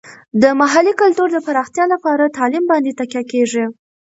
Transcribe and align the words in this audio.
د 0.41 0.43
محلي 0.61 0.93
کلتور 1.01 1.27
د 1.33 1.37
پراختیا 1.47 1.85
لپاره 1.93 2.33
تعلیم 2.37 2.63
باندې 2.71 2.97
تکیه 2.99 3.23
کیږي. 3.31 3.63